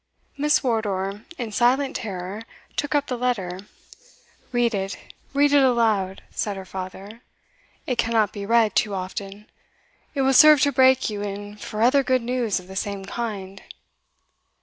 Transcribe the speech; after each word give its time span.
Miss 0.35 0.63
Wardour, 0.63 1.25
in 1.37 1.51
silent 1.51 1.95
terror, 1.97 2.41
took 2.75 2.95
up 2.95 3.05
the 3.05 3.15
letter. 3.19 3.59
"Read 4.51 4.73
it 4.73 4.97
read 5.31 5.53
it 5.53 5.61
aloud!" 5.61 6.23
said 6.31 6.57
her 6.57 6.65
father; 6.65 7.21
"it 7.85 7.99
cannot 7.99 8.33
be 8.33 8.43
read 8.43 8.75
too 8.75 8.95
often; 8.95 9.45
it 10.15 10.21
will 10.23 10.33
serve 10.33 10.59
to 10.61 10.71
break 10.71 11.11
you 11.11 11.21
in 11.21 11.55
for 11.55 11.83
other 11.83 12.01
good 12.01 12.23
news 12.23 12.59
of 12.59 12.67
the 12.67 12.75
same 12.75 13.05
kind." 13.05 13.61